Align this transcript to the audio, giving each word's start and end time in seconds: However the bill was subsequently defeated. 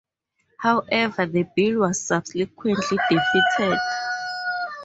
However 0.57 1.27
the 1.27 1.43
bill 1.55 1.81
was 1.81 2.01
subsequently 2.01 2.73
defeated. 3.07 3.77